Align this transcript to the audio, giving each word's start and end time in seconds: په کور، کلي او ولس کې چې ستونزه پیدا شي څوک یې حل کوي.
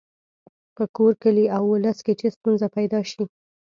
په 0.75 0.83
کور، 0.95 1.11
کلي 1.23 1.45
او 1.55 1.63
ولس 1.73 1.99
کې 2.05 2.13
چې 2.19 2.27
ستونزه 2.35 2.67
پیدا 2.77 2.99
شي 3.09 3.13
څوک 3.17 3.29
یې 3.29 3.29
حل 3.29 3.29
کوي. 3.33 3.49